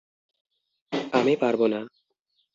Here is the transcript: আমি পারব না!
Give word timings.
আমি 1.13 1.33
পারব 1.41 1.61
না! 1.73 1.79